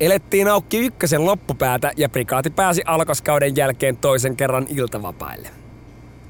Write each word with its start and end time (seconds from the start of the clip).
Elettiin 0.00 0.48
aukki 0.48 0.78
ykkösen 0.78 1.26
loppupäätä 1.26 1.92
ja 1.96 2.08
prikaati 2.08 2.50
pääsi 2.50 2.82
alkoskauden 2.86 3.56
jälkeen 3.56 3.96
toisen 3.96 4.36
kerran 4.36 4.66
iltavapaille. 4.68 5.48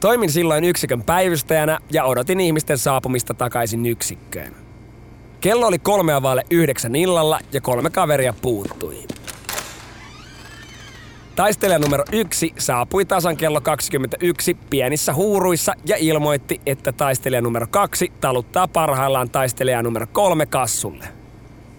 Toimin 0.00 0.32
silloin 0.32 0.64
yksikön 0.64 1.02
päivystäjänä 1.02 1.78
ja 1.92 2.04
odotin 2.04 2.40
ihmisten 2.40 2.78
saapumista 2.78 3.34
takaisin 3.34 3.86
yksikköön. 3.86 4.56
Kello 5.40 5.66
oli 5.66 5.78
kolmea 5.78 6.22
vaille 6.22 6.42
yhdeksän 6.50 6.96
illalla 6.96 7.38
ja 7.52 7.60
kolme 7.60 7.90
kaveria 7.90 8.34
puuttui. 8.42 9.04
Taistelija 11.36 11.78
numero 11.78 12.04
yksi 12.12 12.52
saapui 12.58 13.04
tasan 13.04 13.36
kello 13.36 13.60
21 13.60 14.56
pienissä 14.70 15.14
huuruissa 15.14 15.74
ja 15.84 15.96
ilmoitti, 15.98 16.60
että 16.66 16.92
taistelija 16.92 17.42
numero 17.42 17.66
kaksi 17.70 18.12
taluttaa 18.20 18.68
parhaillaan 18.68 19.30
taistelija 19.30 19.82
numero 19.82 20.06
kolme 20.12 20.46
kassulle. 20.46 21.17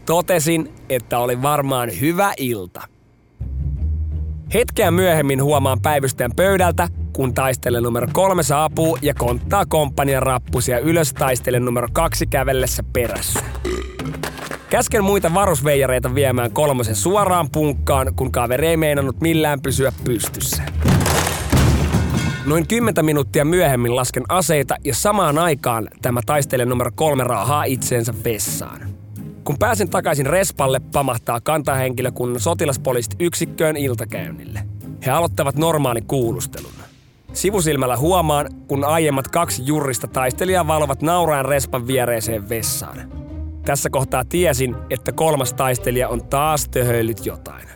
Totesin, 0.10 0.74
että 0.90 1.20
oli 1.20 1.42
varmaan 1.42 1.90
hyvä 2.00 2.34
ilta. 2.38 2.82
Hetkeä 4.54 4.92
myöhemmin 4.92 5.44
huomaan 5.44 5.82
päivystäjän 5.82 6.32
pöydältä, 6.36 6.88
kun 7.14 7.34
taistelija 7.34 7.82
numero 7.82 8.08
kolme 8.14 8.44
saapuu 8.44 8.98
ja 9.02 9.14
konttaa 9.14 9.66
komppanian 9.66 10.24
rappusia 10.24 10.80
ylös 10.80 11.14
taistelija 11.14 11.60
numero 11.60 11.88
kaksi 11.94 12.28
kävellessä 12.28 12.84
perässä. 12.94 13.40
Käsken 14.70 15.04
muita 15.04 15.34
varusveijareita 15.34 16.16
viemään 16.16 16.52
kolmosen 16.52 16.96
suoraan 16.96 17.50
punkkaan, 17.52 18.16
kun 18.16 18.32
kaveri 18.32 18.68
ei 18.68 18.78
meinannut 18.78 19.22
millään 19.22 19.62
pysyä 19.62 19.92
pystyssä. 20.04 20.64
Noin 22.46 22.68
10 22.68 23.06
minuuttia 23.06 23.46
myöhemmin 23.46 23.96
lasken 23.96 24.24
aseita 24.30 24.76
ja 24.86 24.96
samaan 24.96 25.38
aikaan 25.38 25.88
tämä 26.02 26.22
taistelija 26.26 26.66
numero 26.66 26.92
kolme 26.96 27.24
raahaa 27.24 27.64
itseensä 27.64 28.14
vessaan. 28.24 28.89
Kun 29.50 29.58
pääsen 29.60 29.90
takaisin 29.90 30.26
Respalle, 30.26 30.80
pamahtaa 30.80 31.42
kantahenkilökunnan 31.42 32.40
sotilaspoliisit 32.40 33.16
yksikköön 33.20 33.78
iltakäynnille. 33.78 34.60
He 35.06 35.12
aloittavat 35.12 35.56
normaalin 35.56 36.06
kuulustelun. 36.06 36.72
Sivusilmällä 37.34 37.98
huomaan, 37.98 38.50
kun 38.68 38.84
aiemmat 38.84 39.28
kaksi 39.28 39.62
jurista 39.66 40.08
taistelijaa 40.08 40.68
valovat 40.68 41.02
nauraen 41.02 41.46
Respan 41.46 41.88
viereeseen 41.88 42.50
vessaan. 42.50 43.12
Tässä 43.66 43.90
kohtaa 43.90 44.26
tiesin, 44.26 44.76
että 44.90 45.12
kolmas 45.12 45.54
taistelija 45.54 46.10
on 46.10 46.26
taas 46.26 46.68
töhöillyt 46.70 47.26
jotain. 47.26 47.68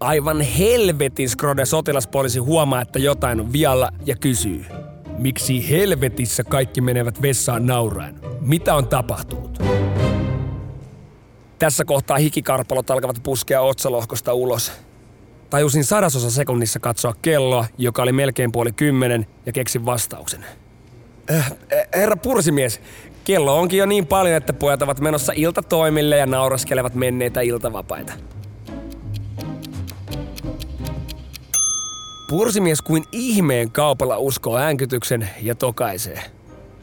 Aivan 0.00 0.40
helvetin 0.40 1.28
skrode 1.28 1.64
sotilaspoliisi 1.64 2.38
huomaa, 2.38 2.82
että 2.82 2.98
jotain 2.98 3.40
on 3.40 3.52
vialla 3.52 3.88
ja 4.06 4.16
kysyy. 4.16 4.64
Miksi 5.18 5.70
helvetissä 5.70 6.44
kaikki 6.44 6.80
menevät 6.80 7.22
vessaan 7.22 7.66
nauraen? 7.66 8.20
Mitä 8.40 8.74
on 8.74 8.88
tapahtunut? 8.88 9.81
Tässä 11.62 11.84
kohtaa 11.84 12.16
hikikarpalot 12.16 12.90
alkavat 12.90 13.16
puskea 13.22 13.60
otsalohkosta 13.60 14.32
ulos. 14.32 14.72
Tajusin 15.50 15.84
sadasosa 15.84 16.30
sekunnissa 16.30 16.80
katsoa 16.80 17.14
kelloa, 17.22 17.64
joka 17.78 18.02
oli 18.02 18.12
melkein 18.12 18.52
puoli 18.52 18.72
kymmenen, 18.72 19.26
ja 19.46 19.52
keksin 19.52 19.86
vastauksen. 19.86 20.44
Äh, 21.30 21.52
herra 21.94 22.16
pursimies, 22.16 22.80
kello 23.24 23.58
onkin 23.58 23.78
jo 23.78 23.86
niin 23.86 24.06
paljon, 24.06 24.36
että 24.36 24.52
pojat 24.52 24.82
ovat 24.82 25.00
menossa 25.00 25.32
iltatoimille 25.36 26.16
ja 26.16 26.26
nauraskelevat 26.26 26.94
menneitä 26.94 27.40
iltavapaita. 27.40 28.12
Pursimies 32.28 32.82
kuin 32.82 33.04
ihmeen 33.12 33.70
kaupalla 33.70 34.18
uskoo 34.18 34.56
äänkytyksen 34.56 35.30
ja 35.42 35.54
tokaisee. 35.54 36.22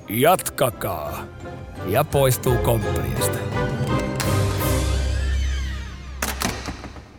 Jatkakaa. 0.09 1.25
Ja 1.85 2.03
poistuu 2.03 2.55
komppaniasta. 2.57 3.37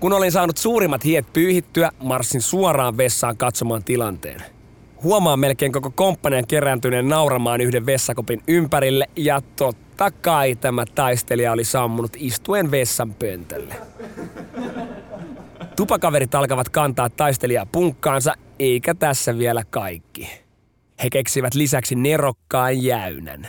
Kun 0.01 0.13
olin 0.13 0.33
saanut 0.33 0.57
suurimmat 0.57 1.05
hiet 1.05 1.33
pyyhittyä, 1.33 1.91
marssin 2.03 2.43
suoraan 2.43 2.97
vessaan 2.97 3.37
katsomaan 3.37 3.85
tilanteen. 3.85 4.43
Huomaan 5.03 5.41
melkein 5.41 5.73
koko 5.73 5.91
komppanian 5.91 6.47
kerääntyneen 6.47 7.09
nauramaan 7.09 7.61
yhden 7.61 7.87
vessakopin 7.87 8.43
ympärille 8.49 9.07
ja 9.17 9.41
totta 9.57 10.11
kai 10.11 10.57
tämä 10.57 10.85
taistelija 10.95 11.53
oli 11.53 11.65
sammunut 11.65 12.13
istuen 12.17 12.71
vessan 12.71 13.15
pöntölle. 13.15 13.75
Tupakaverit 15.77 16.35
alkavat 16.35 16.69
kantaa 16.69 17.11
taistelijaa 17.11 17.67
punkkaansa, 17.67 18.35
eikä 18.59 18.95
tässä 18.95 19.39
vielä 19.39 19.63
kaikki. 19.71 20.31
He 21.03 21.11
keksivät 21.11 21.55
lisäksi 21.55 21.95
nerokkaan 21.95 22.83
jäynän. 22.83 23.49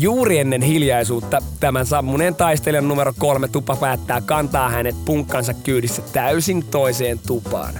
Juuri 0.00 0.38
ennen 0.38 0.62
hiljaisuutta 0.62 1.42
tämän 1.60 1.86
sammuneen 1.86 2.34
taistelijan 2.34 2.88
numero 2.88 3.12
kolme 3.18 3.48
tupa 3.48 3.76
päättää 3.76 4.20
kantaa 4.20 4.68
hänet 4.68 5.04
punkkansa 5.04 5.54
kyydissä 5.54 6.02
täysin 6.12 6.64
toiseen 6.64 7.18
tupaan. 7.26 7.74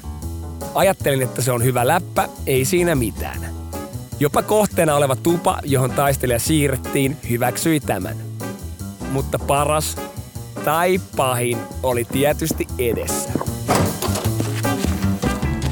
Ajattelin, 0.75 1.23
että 1.23 1.43
se 1.43 1.53
on 1.53 1.65
hyvä 1.65 1.87
läppä, 1.87 2.29
ei 2.47 2.65
siinä 2.65 2.95
mitään. 2.95 3.47
Jopa 4.21 4.43
kohteena 4.43 4.95
oleva 4.95 5.17
tupa, 5.17 5.59
johon 5.65 5.91
taistelija 5.91 6.39
siirrettiin, 6.39 7.17
hyväksyi 7.31 7.81
tämän. 7.81 8.17
Mutta 9.13 9.39
paras 9.39 9.97
tai 10.65 11.01
pahin 11.17 11.59
oli 11.83 12.05
tietysti 12.05 12.67
edessä. 12.79 13.31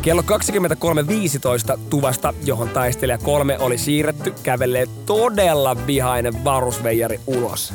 Kello 0.08 0.22
23.15 0.22 1.78
tuvasta, 1.90 2.34
johon 2.44 2.68
taistelija 2.68 3.18
kolme 3.18 3.58
oli 3.58 3.78
siirretty, 3.78 4.34
kävelee 4.42 4.86
todella 5.06 5.76
vihainen 5.86 6.44
varusveijari 6.44 7.20
ulos. 7.26 7.72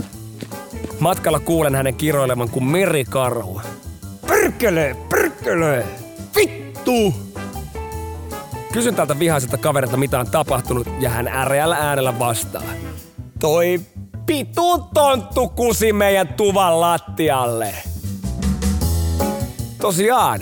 Matkalla 0.99 1.39
kuulen 1.39 1.75
hänen 1.75 1.95
kiroilevan 1.95 2.49
kuin 2.49 2.65
merikarhu. 2.65 3.61
Pyrkele, 4.27 4.95
pyrkele, 5.09 5.85
vittu! 6.35 7.13
Kysyn 8.71 8.95
tältä 8.95 9.19
vihaiselta 9.19 9.57
kaverilta, 9.57 9.97
mitä 9.97 10.19
on 10.19 10.27
tapahtunut, 10.31 10.87
ja 10.99 11.09
hän 11.09 11.27
äreällä 11.27 11.75
äänellä 11.75 12.19
vastaa. 12.19 12.63
Toi 13.39 13.81
pitu 14.25 14.89
tonttu 14.93 15.49
kusi 15.49 15.93
meidän 15.93 16.27
tuvan 16.27 16.81
lattialle. 16.81 17.73
Tosiaan, 19.81 20.39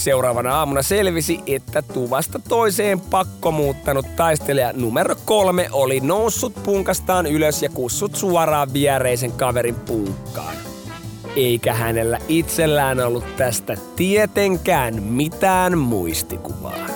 Seuraavana 0.00 0.58
aamuna 0.58 0.82
selvisi, 0.82 1.40
että 1.46 1.82
tuvasta 1.82 2.40
toiseen 2.48 3.00
pakko 3.00 3.50
muuttanut 3.52 4.06
taistelija 4.16 4.72
numero 4.72 5.14
kolme 5.24 5.68
oli 5.72 6.00
noussut 6.00 6.62
punkastaan 6.62 7.26
ylös 7.26 7.62
ja 7.62 7.68
kussut 7.68 8.14
suoraan 8.14 8.72
viereisen 8.72 9.32
kaverin 9.32 9.74
punkkaan. 9.74 10.56
Eikä 11.36 11.74
hänellä 11.74 12.18
itsellään 12.28 13.00
ollut 13.00 13.36
tästä 13.36 13.76
tietenkään 13.96 15.02
mitään 15.02 15.78
muistikuvaa. 15.78 16.89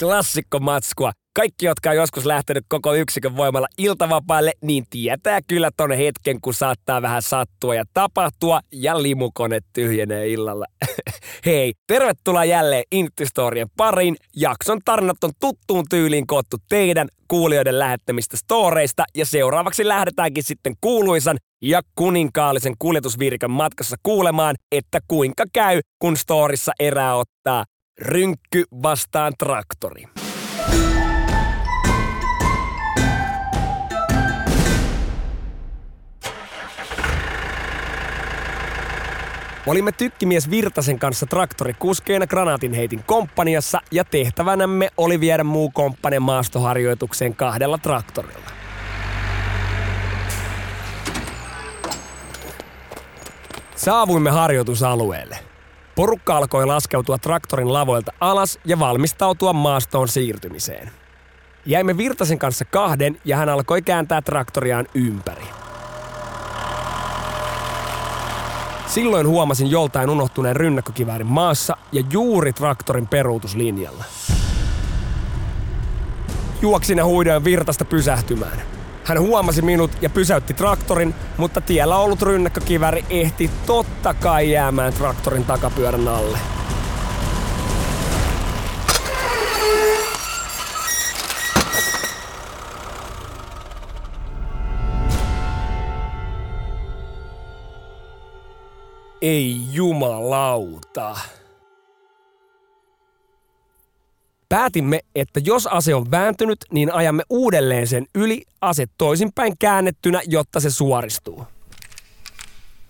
Klassikko 0.00 0.58
matskua 0.58 1.12
Kaikki, 1.34 1.66
jotka 1.66 1.90
on 1.90 1.96
joskus 1.96 2.26
lähtenyt 2.26 2.64
koko 2.68 2.94
yksikön 2.94 3.36
voimalla 3.36 3.68
iltavapaille, 3.78 4.52
niin 4.62 4.84
tietää 4.90 5.40
kyllä 5.42 5.70
ton 5.76 5.92
hetken, 5.92 6.40
kun 6.40 6.54
saattaa 6.54 7.02
vähän 7.02 7.22
sattua 7.22 7.74
ja 7.74 7.84
tapahtua 7.94 8.60
ja 8.72 9.02
limukone 9.02 9.60
tyhjenee 9.72 10.28
illalla. 10.28 10.64
Hei, 11.46 11.72
tervetuloa 11.86 12.44
jälleen 12.44 12.84
Intistorien 12.92 13.68
pariin. 13.76 14.16
Jakson 14.36 14.78
tarinat 14.84 15.24
on 15.24 15.30
tuttuun 15.40 15.84
tyyliin 15.90 16.26
koottu 16.26 16.56
teidän 16.68 17.08
kuulijoiden 17.28 17.78
lähettämistä 17.78 18.36
storeista 18.36 19.04
ja 19.16 19.26
seuraavaksi 19.26 19.88
lähdetäänkin 19.88 20.44
sitten 20.44 20.74
kuuluisan 20.80 21.36
ja 21.62 21.82
kuninkaallisen 21.94 22.74
kuljetusvirkan 22.78 23.50
matkassa 23.50 23.96
kuulemaan, 24.02 24.56
että 24.72 25.00
kuinka 25.08 25.44
käy, 25.52 25.80
kun 25.98 26.16
storissa 26.16 26.72
erää 26.80 27.16
ottaa 27.16 27.64
rynkky 28.00 28.64
vastaan 28.82 29.32
traktori. 29.38 30.04
Olimme 39.66 39.92
tykkimies 39.92 40.50
Virtasen 40.50 40.98
kanssa 40.98 41.26
traktorikuskeina 41.26 42.26
granaatinheitin 42.26 43.02
komppaniassa 43.06 43.80
ja 43.90 44.04
tehtävänämme 44.04 44.88
oli 44.96 45.20
viedä 45.20 45.44
muu 45.44 45.70
komppane 45.70 46.18
maastoharjoitukseen 46.18 47.36
kahdella 47.36 47.78
traktorilla. 47.78 48.50
Saavuimme 53.76 54.30
harjoitusalueelle. 54.30 55.49
Porukka 55.94 56.36
alkoi 56.36 56.66
laskeutua 56.66 57.18
traktorin 57.18 57.72
lavoilta 57.72 58.12
alas 58.20 58.58
ja 58.64 58.78
valmistautua 58.78 59.52
maastoon 59.52 60.08
siirtymiseen. 60.08 60.90
Jäimme 61.66 61.96
Virtasen 61.96 62.38
kanssa 62.38 62.64
kahden 62.64 63.20
ja 63.24 63.36
hän 63.36 63.48
alkoi 63.48 63.82
kääntää 63.82 64.22
traktoriaan 64.22 64.86
ympäri. 64.94 65.44
Silloin 68.86 69.26
huomasin 69.26 69.70
joltain 69.70 70.10
unohtuneen 70.10 70.56
rynnäkkökiväärin 70.56 71.26
maassa 71.26 71.76
ja 71.92 72.02
juuri 72.10 72.52
traktorin 72.52 73.08
peruutuslinjalla. 73.08 74.04
Juoksin 76.62 76.98
ja 76.98 77.04
huidoin 77.04 77.44
virtasta 77.44 77.84
pysähtymään. 77.84 78.62
Hän 79.04 79.20
huomasi 79.20 79.62
minut 79.62 79.90
ja 80.00 80.10
pysäytti 80.10 80.54
traktorin, 80.54 81.14
mutta 81.36 81.60
tiellä 81.60 81.96
ollut 81.96 82.22
rynnäkkökiväri 82.22 83.04
ehti 83.10 83.50
totta 83.66 84.14
kai 84.14 84.50
jäämään 84.50 84.92
traktorin 84.92 85.44
takapyörän 85.44 86.08
alle. 86.08 86.38
Ei 99.22 99.60
jumalauta. 99.72 101.16
Päätimme, 104.50 105.00
että 105.14 105.40
jos 105.44 105.66
ase 105.66 105.94
on 105.94 106.10
vääntynyt, 106.10 106.58
niin 106.72 106.92
ajamme 106.92 107.22
uudelleen 107.30 107.86
sen 107.86 108.06
yli 108.14 108.42
ase 108.60 108.86
toisinpäin 108.98 109.58
käännettynä, 109.58 110.20
jotta 110.26 110.60
se 110.60 110.70
suoristuu. 110.70 111.44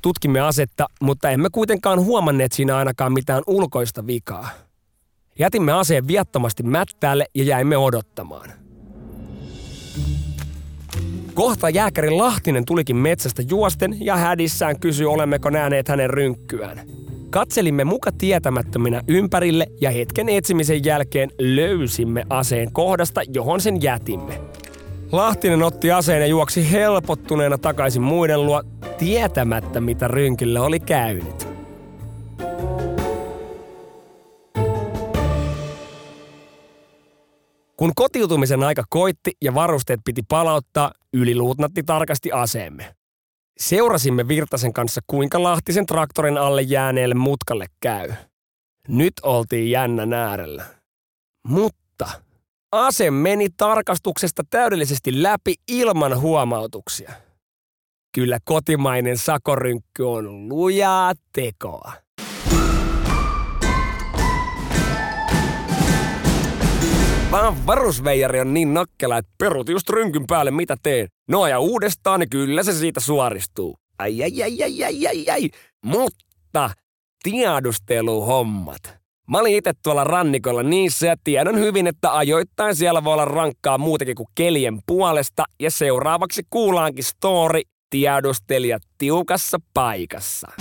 Tutkimme 0.02 0.40
asetta, 0.40 0.86
mutta 1.00 1.30
emme 1.30 1.48
kuitenkaan 1.52 2.00
huomanneet 2.00 2.52
siinä 2.52 2.76
ainakaan 2.76 3.12
mitään 3.12 3.42
ulkoista 3.46 4.06
vikaa. 4.06 4.48
Jätimme 5.38 5.72
aseen 5.72 6.08
viattomasti 6.08 6.62
mättäälle 6.62 7.26
ja 7.34 7.44
jäimme 7.44 7.76
odottamaan. 7.76 8.52
Kohta 11.34 11.70
jääkäri 11.70 12.10
Lahtinen 12.10 12.64
tulikin 12.64 12.96
metsästä 12.96 13.42
juosten 13.48 13.96
ja 14.00 14.16
hädissään 14.16 14.80
kysyi 14.80 15.06
olemmeko 15.06 15.50
nähneet 15.50 15.88
hänen 15.88 16.10
rynkkyään. 16.10 16.99
Katselimme 17.30 17.84
muka 17.84 18.12
tietämättöminä 18.12 19.02
ympärille 19.08 19.66
ja 19.80 19.90
hetken 19.90 20.28
etsimisen 20.28 20.84
jälkeen 20.84 21.30
löysimme 21.38 22.24
aseen 22.30 22.72
kohdasta, 22.72 23.20
johon 23.34 23.60
sen 23.60 23.82
jätimme. 23.82 24.40
Lahtinen 25.12 25.62
otti 25.62 25.92
aseen 25.92 26.20
ja 26.20 26.26
juoksi 26.26 26.72
helpottuneena 26.72 27.58
takaisin 27.58 28.02
muiden 28.02 28.46
luo, 28.46 28.62
tietämättä 28.98 29.80
mitä 29.80 30.08
rynkille 30.08 30.60
oli 30.60 30.80
käynyt. 30.80 31.48
Kun 37.76 37.92
kotiutumisen 37.96 38.62
aika 38.62 38.84
koitti 38.88 39.32
ja 39.42 39.54
varusteet 39.54 40.00
piti 40.04 40.22
palauttaa, 40.28 40.92
yliluutnatti 41.14 41.82
tarkasti 41.82 42.32
aseemme. 42.32 42.99
Seurasimme 43.58 44.28
Virtasen 44.28 44.72
kanssa, 44.72 45.00
kuinka 45.06 45.42
Lahtisen 45.42 45.86
traktorin 45.86 46.38
alle 46.38 46.62
jääneelle 46.62 47.14
mutkalle 47.14 47.66
käy. 47.80 48.12
Nyt 48.88 49.12
oltiin 49.22 49.70
jännän 49.70 50.12
äärellä. 50.12 50.64
Mutta 51.48 52.08
ase 52.72 53.10
meni 53.10 53.48
tarkastuksesta 53.56 54.42
täydellisesti 54.50 55.22
läpi 55.22 55.54
ilman 55.68 56.20
huomautuksia. 56.20 57.12
Kyllä 58.14 58.38
kotimainen 58.44 59.18
sakorynkky 59.18 60.02
on 60.02 60.48
lujaa 60.48 61.12
tekoa. 61.32 61.92
Vaan 67.30 67.66
varusveijari 67.66 68.40
on 68.40 68.54
niin 68.54 68.74
nokkela, 68.74 69.18
että 69.18 69.32
perut 69.38 69.68
just 69.68 69.90
rynkyn 69.90 70.26
päälle 70.26 70.50
mitä 70.50 70.76
teen. 70.82 71.08
No 71.28 71.46
ja 71.46 71.60
uudestaan, 71.60 72.20
niin 72.20 72.30
kyllä 72.30 72.62
se 72.62 72.72
siitä 72.72 73.00
suoristuu. 73.00 73.76
Ai 73.98 74.22
ai 74.22 74.42
ai 74.42 74.62
ai 74.62 74.84
ai 74.84 75.06
ai 75.06 75.24
ai. 75.30 75.50
Mutta 75.84 76.70
tiedusteluhommat. 77.22 79.00
Mä 79.28 79.38
olin 79.38 79.54
itse 79.54 79.72
tuolla 79.82 80.04
rannikolla 80.04 80.62
niissä 80.62 81.06
ja 81.06 81.16
tiedän 81.24 81.58
hyvin, 81.58 81.86
että 81.86 82.16
ajoittain 82.16 82.76
siellä 82.76 83.04
voi 83.04 83.12
olla 83.12 83.24
rankkaa 83.24 83.78
muutakin 83.78 84.16
kuin 84.16 84.28
kelien 84.34 84.78
puolesta. 84.86 85.44
Ja 85.60 85.70
seuraavaksi 85.70 86.42
kuullaankin 86.50 87.04
story 87.04 87.60
tiedustelijat 87.90 88.82
tiukassa 88.98 89.58
paikassa. 89.74 90.52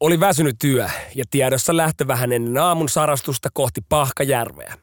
Oli 0.00 0.20
väsynyt 0.20 0.56
työ 0.58 0.88
ja 1.14 1.24
tiedossa 1.30 1.76
lähtö 1.76 2.06
vähän 2.06 2.32
ennen 2.32 2.58
aamun 2.58 2.88
sarastusta 2.88 3.48
kohti 3.52 3.80
Pahkajärveä. 3.88 4.74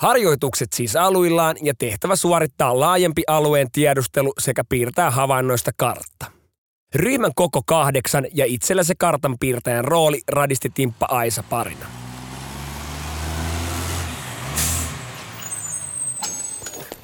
Harjoitukset 0.00 0.72
siis 0.72 0.96
aluillaan 0.96 1.56
ja 1.62 1.74
tehtävä 1.78 2.16
suorittaa 2.16 2.80
laajempi 2.80 3.22
alueen 3.26 3.70
tiedustelu 3.72 4.32
sekä 4.38 4.64
piirtää 4.68 5.10
havainnoista 5.10 5.70
kartta. 5.76 6.26
Ryhmän 6.94 7.32
koko 7.34 7.62
kahdeksan 7.66 8.26
ja 8.34 8.44
itsellä 8.44 8.82
se 8.82 8.94
kartan 8.98 9.38
piirtäjän 9.40 9.84
rooli 9.84 10.20
radisti 10.28 10.70
Timppa 10.74 11.06
Aisa 11.10 11.42
parina. 11.42 11.86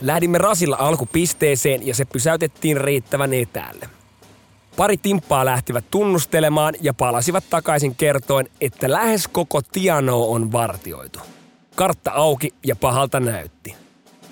Lähdimme 0.01 0.39
rasilla 0.39 0.77
alkupisteeseen 0.81 1.87
ja 1.87 1.95
se 1.95 2.05
pysäytettiin 2.05 2.81
riittävän 2.81 3.35
etäälle. 3.35 3.96
Pari 4.77 4.97
timppaa 4.97 5.45
lähtivät 5.45 5.85
tunnustelemaan 5.91 6.75
ja 6.81 6.95
palasivat 6.95 7.45
takaisin 7.51 7.95
kertoen, 7.95 8.49
että 8.61 8.91
lähes 8.91 9.29
koko 9.29 9.63
Tiano 9.63 10.23
on 10.23 10.53
vartioitu. 10.53 11.19
Kartta 11.75 12.11
auki 12.11 12.55
ja 12.67 12.77
pahalta 12.77 13.21
näytti. 13.21 13.75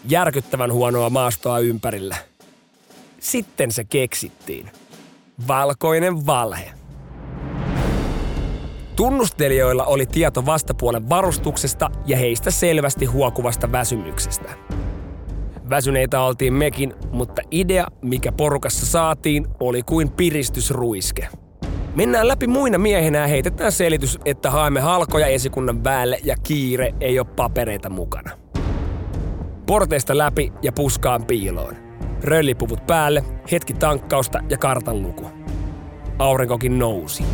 Järkyttävän 0.08 0.72
huonoa 0.72 1.10
maastoa 1.10 1.58
ympärillä. 1.58 2.16
Sitten 3.20 3.72
se 3.72 3.84
keksittiin. 3.84 4.70
Valkoinen 5.48 6.26
valhe. 6.26 6.72
Tunnustelijoilla 8.96 9.84
oli 9.84 10.06
tieto 10.06 10.46
vastapuolen 10.46 11.08
varustuksesta 11.08 11.90
ja 12.06 12.16
heistä 12.16 12.50
selvästi 12.50 13.04
huokuvasta 13.04 13.72
väsymyksestä. 13.72 14.50
Väsyneitä 15.70 16.20
oltiin 16.20 16.54
mekin, 16.54 16.94
mutta 17.12 17.42
idea, 17.50 17.86
mikä 18.02 18.32
porukassa 18.32 18.86
saatiin, 18.86 19.46
oli 19.60 19.82
kuin 19.82 20.10
piristysruiske. 20.10 21.28
Mennään 21.94 22.28
läpi 22.28 22.46
muina 22.46 22.78
miehinä 22.78 23.18
ja 23.18 23.26
heitetään 23.26 23.72
selitys, 23.72 24.18
että 24.24 24.50
haemme 24.50 24.80
halkoja 24.80 25.26
esikunnan 25.26 25.84
väelle 25.84 26.18
ja 26.24 26.36
kiire 26.42 26.94
ei 27.00 27.18
ole 27.18 27.26
papereita 27.36 27.90
mukana. 27.90 28.30
Porteista 29.66 30.18
läpi 30.18 30.52
ja 30.62 30.72
puskaan 30.72 31.24
piiloon. 31.24 31.76
Röllipuvut 32.22 32.86
päälle, 32.86 33.24
hetki 33.52 33.74
tankkausta 33.74 34.40
ja 34.48 34.58
kartan 34.58 35.02
luku. 35.02 35.30
Aurinkokin 36.18 36.78
nousi. 36.78 37.24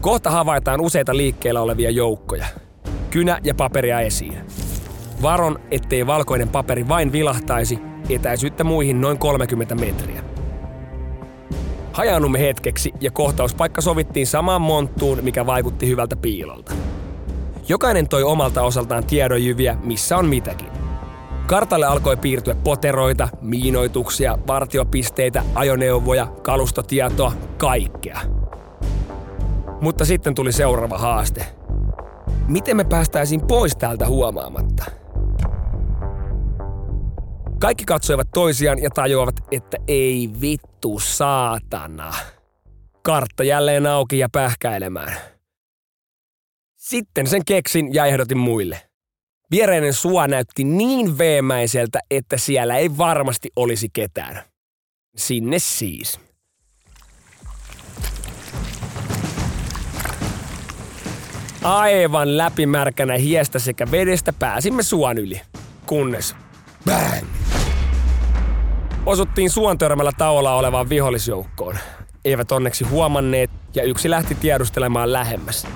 Kohta 0.00 0.30
havaitaan 0.30 0.80
useita 0.80 1.16
liikkeellä 1.16 1.60
olevia 1.60 1.90
joukkoja. 1.90 2.46
Kynä 3.10 3.38
ja 3.44 3.54
paperia 3.54 4.00
esiin. 4.00 4.38
Varon, 5.22 5.60
ettei 5.70 6.06
valkoinen 6.06 6.48
paperi 6.48 6.88
vain 6.88 7.12
vilahtaisi, 7.12 7.78
etäisyyttä 8.08 8.64
muihin 8.64 9.00
noin 9.00 9.18
30 9.18 9.74
metriä. 9.74 10.22
Hajannumme 11.92 12.40
hetkeksi 12.40 12.92
ja 13.00 13.10
kohtauspaikka 13.10 13.80
sovittiin 13.80 14.26
samaan 14.26 14.62
monttuun, 14.62 15.18
mikä 15.22 15.46
vaikutti 15.46 15.88
hyvältä 15.88 16.16
piilolta. 16.16 16.72
Jokainen 17.68 18.08
toi 18.08 18.22
omalta 18.22 18.62
osaltaan 18.62 19.04
tiedonjyviä, 19.04 19.76
missä 19.82 20.16
on 20.16 20.26
mitäkin. 20.26 20.68
Kartalle 21.46 21.86
alkoi 21.86 22.16
piirtyä 22.16 22.54
poteroita, 22.54 23.28
miinoituksia, 23.40 24.38
vartiopisteitä, 24.46 25.42
ajoneuvoja, 25.54 26.26
kalustotietoa, 26.26 27.32
kaikkea. 27.56 28.20
Mutta 29.80 30.04
sitten 30.04 30.34
tuli 30.34 30.52
seuraava 30.52 30.98
haaste. 30.98 31.46
Miten 32.48 32.76
me 32.76 32.84
päästäisiin 32.84 33.40
pois 33.40 33.76
täältä 33.76 34.06
huomaamatta? 34.06 34.99
Kaikki 37.60 37.84
katsoivat 37.84 38.28
toisiaan 38.34 38.82
ja 38.82 38.90
tajuavat, 38.90 39.34
että 39.50 39.76
ei 39.88 40.30
vittu 40.40 40.98
saatana. 40.98 42.14
Kartta 43.02 43.44
jälleen 43.44 43.86
auki 43.86 44.18
ja 44.18 44.28
pähkäilemään. 44.32 45.16
Sitten 46.76 47.26
sen 47.26 47.44
keksin 47.44 47.94
ja 47.94 48.06
ehdotin 48.06 48.38
muille. 48.38 48.80
Viereinen 49.50 49.92
suo 49.94 50.26
näytti 50.26 50.64
niin 50.64 51.18
veemäiseltä, 51.18 51.98
että 52.10 52.36
siellä 52.36 52.76
ei 52.76 52.98
varmasti 52.98 53.50
olisi 53.56 53.88
ketään. 53.92 54.42
Sinne 55.16 55.58
siis. 55.58 56.20
Aivan 61.62 62.38
läpimärkänä 62.38 63.16
hiestä 63.16 63.58
sekä 63.58 63.90
vedestä 63.90 64.32
pääsimme 64.32 64.82
suon 64.82 65.18
yli. 65.18 65.40
Kunnes 65.86 66.36
bang! 66.84 67.39
Osuttiin 69.06 69.50
suon 69.50 69.78
törmällä 69.78 70.12
tauolla 70.18 70.54
olevaan 70.54 70.88
vihollisjoukkoon. 70.88 71.78
Eivät 72.24 72.52
onneksi 72.52 72.84
huomanneet 72.84 73.50
ja 73.74 73.82
yksi 73.82 74.10
lähti 74.10 74.34
tiedustelemaan 74.34 75.12
lähemmäs. 75.12 75.66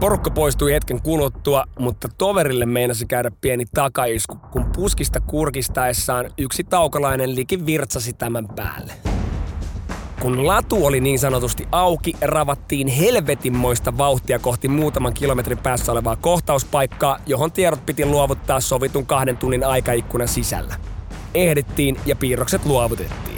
Porukka 0.00 0.30
poistui 0.30 0.72
hetken 0.72 1.02
kuluttua, 1.02 1.64
mutta 1.78 2.08
toverille 2.18 2.66
meinasi 2.66 3.06
käydä 3.06 3.30
pieni 3.40 3.64
takaisku, 3.74 4.36
kun 4.52 4.64
puskista 4.76 5.20
kurkistaessaan 5.20 6.30
yksi 6.38 6.64
taukolainen 6.64 7.36
liki 7.36 7.66
virtsasi 7.66 8.12
tämän 8.12 8.48
päälle. 8.56 8.92
Kun 10.20 10.46
latu 10.46 10.86
oli 10.86 11.00
niin 11.00 11.18
sanotusti 11.18 11.68
auki, 11.72 12.12
ravattiin 12.20 12.88
helvetinmoista 12.88 13.98
vauhtia 13.98 14.38
kohti 14.38 14.68
muutaman 14.68 15.14
kilometrin 15.14 15.58
päässä 15.58 15.92
olevaa 15.92 16.16
kohtauspaikkaa, 16.16 17.18
johon 17.26 17.52
tiedot 17.52 17.86
piti 17.86 18.06
luovuttaa 18.06 18.60
sovitun 18.60 19.06
kahden 19.06 19.36
tunnin 19.36 19.64
aikaikkunan 19.64 20.28
sisällä. 20.28 20.74
Ehdittiin 21.36 21.96
ja 22.06 22.16
piirrokset 22.16 22.66
luovutettiin. 22.66 23.36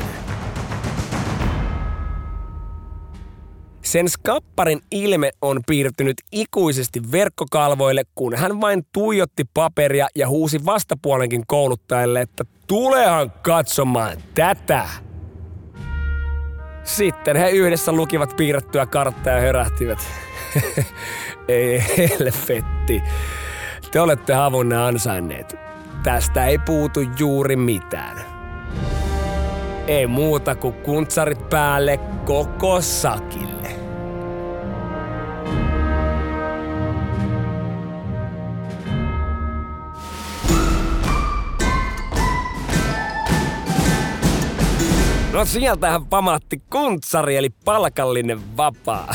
Sen 3.83 4.09
skapparin 4.09 4.81
ilme 4.91 5.31
on 5.43 5.61
piirtynyt 5.67 6.17
ikuisesti 6.33 7.13
verkkokalvoille, 7.13 8.03
kun 8.15 8.37
hän 8.37 8.61
vain 8.61 8.87
tuijotti 8.93 9.45
paperia 9.55 10.09
ja 10.15 10.29
huusi 10.29 10.65
vastapuolenkin 10.65 11.43
kouluttajalle, 11.47 12.21
että 12.21 12.45
tulehan 12.67 13.33
katsomaan 13.43 14.17
tätä. 14.35 14.89
Sitten 16.85 17.37
he 17.37 17.51
yhdessä 17.51 17.93
lukivat 17.93 18.37
piirrettyä 18.37 18.87
karttaa 18.87 19.33
ja 19.33 19.41
hörähtivät. 19.41 19.99
ei 21.49 21.85
helvetti. 21.97 23.03
Te 23.91 24.01
olette 24.01 24.35
havunne 24.35 24.77
ansainneet. 24.77 25.68
Tästä 26.03 26.47
ei 26.47 26.59
puutu 26.59 27.01
juuri 27.19 27.57
mitään. 27.57 28.21
Ei 29.87 30.07
muuta 30.07 30.55
kuin 30.55 30.75
kuntsarit 30.75 31.49
päälle 31.51 32.01
koko 32.25 32.81
sakille. 32.81 33.59
No 45.33 45.45
sieltähän 45.45 46.07
pamahti 46.07 46.63
kuntsari 46.71 47.37
eli 47.37 47.51
palkallinen 47.65 48.57
vapaa. 48.57 49.15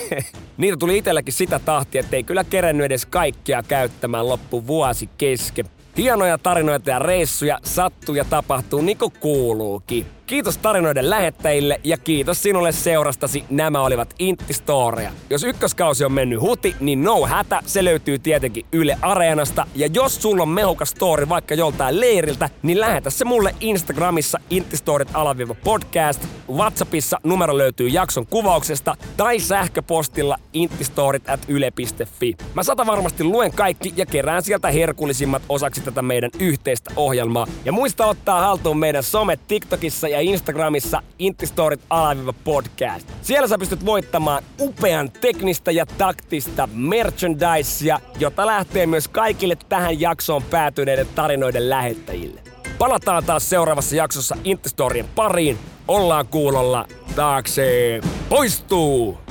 Niitä 0.56 0.76
tuli 0.76 0.98
itselläkin 0.98 1.34
sitä 1.34 1.58
tahtia, 1.58 2.00
ettei 2.00 2.22
kyllä 2.22 2.44
kerennyt 2.44 2.86
edes 2.86 3.06
kaikkia 3.06 3.62
käyttämään 3.62 4.28
loppu 4.28 4.66
vuosi 4.66 5.08
kesken. 5.18 5.75
Hienoja 5.96 6.38
tarinoita 6.38 6.90
ja 6.90 6.98
reissuja 6.98 7.58
sattuu 7.64 8.14
ja 8.14 8.24
tapahtuu 8.24 8.80
niin 8.80 8.98
kuin 8.98 9.12
kuuluukin. 9.20 10.06
Kiitos 10.26 10.58
tarinoiden 10.58 11.10
lähettäjille 11.10 11.80
ja 11.84 11.98
kiitos 11.98 12.42
sinulle 12.42 12.72
seurastasi. 12.72 13.44
Nämä 13.50 13.82
olivat 13.82 14.14
Intti 14.18 14.52
Storia. 14.52 15.12
Jos 15.30 15.44
ykköskausi 15.44 16.04
on 16.04 16.12
mennyt 16.12 16.40
huti, 16.40 16.76
niin 16.80 17.04
no 17.04 17.26
hätä, 17.26 17.60
se 17.66 17.84
löytyy 17.84 18.18
tietenkin 18.18 18.66
Yle 18.72 18.98
Areenasta. 19.02 19.66
Ja 19.74 19.86
jos 19.86 20.22
sulla 20.22 20.42
on 20.42 20.48
mehukas 20.48 20.90
story 20.90 21.28
vaikka 21.28 21.54
joltain 21.54 22.00
leiriltä, 22.00 22.50
niin 22.62 22.80
lähetä 22.80 23.10
se 23.10 23.24
mulle 23.24 23.54
Instagramissa 23.60 24.40
Storit 24.74 25.08
alaviiva 25.14 25.54
podcast. 25.64 26.26
Whatsappissa 26.50 27.20
numero 27.24 27.58
löytyy 27.58 27.88
jakson 27.88 28.26
kuvauksesta 28.26 28.96
tai 29.16 29.38
sähköpostilla 29.38 30.38
intistorit 30.52 31.28
at 31.28 31.40
yle.fi. 31.48 32.36
Mä 32.54 32.62
sata 32.62 32.86
varmasti 32.86 33.24
luen 33.24 33.52
kaikki 33.52 33.92
ja 33.96 34.06
kerään 34.06 34.42
sieltä 34.42 34.70
herkullisimmat 34.70 35.42
osaksi 35.48 35.80
tätä 35.80 36.02
meidän 36.02 36.30
yhteistä 36.38 36.90
ohjelmaa. 36.96 37.46
Ja 37.64 37.72
muista 37.72 38.06
ottaa 38.06 38.40
haltuun 38.40 38.78
meidän 38.78 39.02
somet 39.02 39.40
TikTokissa 39.48 40.08
ja 40.08 40.15
ja 40.16 40.22
Instagramissa 40.22 41.02
Intistorit 41.18 41.80
alaviiva 41.90 42.32
podcast. 42.44 43.08
Siellä 43.22 43.48
sä 43.48 43.58
pystyt 43.58 43.86
voittamaan 43.86 44.42
upean 44.60 45.10
teknistä 45.10 45.70
ja 45.70 45.86
taktista 45.86 46.68
merchandisea, 46.72 48.00
jota 48.18 48.46
lähtee 48.46 48.86
myös 48.86 49.08
kaikille 49.08 49.56
tähän 49.68 50.00
jaksoon 50.00 50.42
päätyneiden 50.42 51.06
tarinoiden 51.14 51.70
lähettäjille. 51.70 52.40
Palataan 52.78 53.24
taas 53.24 53.50
seuraavassa 53.50 53.96
jaksossa 53.96 54.36
Intistorien 54.44 55.08
pariin. 55.14 55.58
Ollaan 55.88 56.26
kuulolla 56.26 56.88
taakse 57.16 58.00
poistuu! 58.28 59.25